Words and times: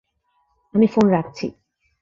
আমি 0.73 0.87
ফোন 0.87 1.05
রাখছি। 1.09 1.45